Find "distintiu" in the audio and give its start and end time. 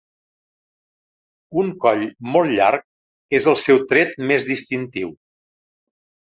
4.49-5.15